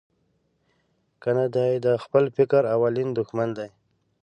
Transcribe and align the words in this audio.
کنه 1.23 1.45
دای 1.55 1.73
د 1.85 1.87
خپل 2.03 2.23
فکر 2.37 2.61
اولین 2.75 3.09
دوښمن 3.13 3.49
دی. 3.57 3.69